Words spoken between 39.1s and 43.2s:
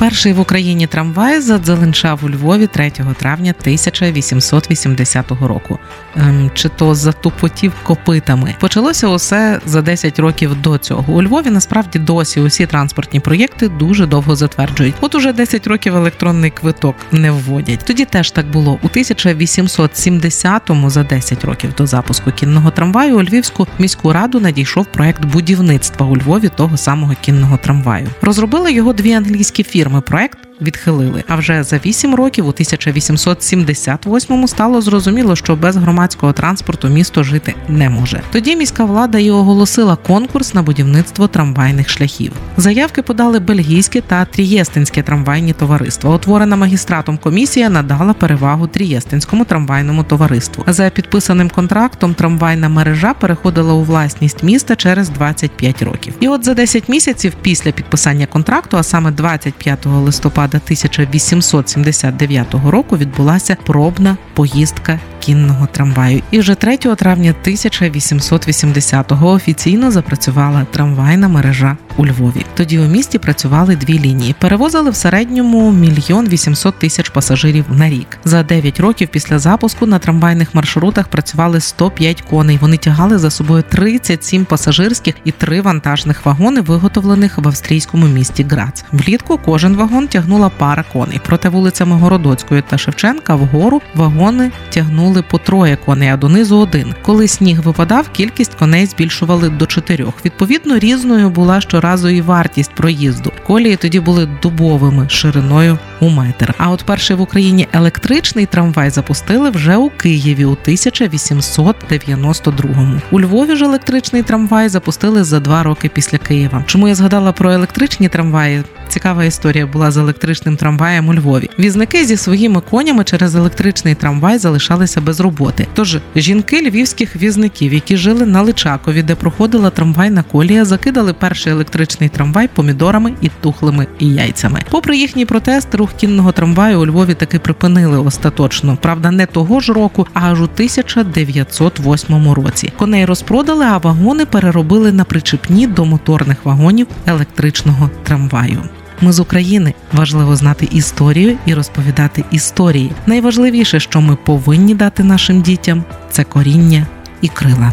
і оголосила конкурс на будівництво трамвайних шляхів. Заявки